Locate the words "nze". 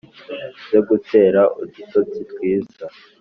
0.61-0.77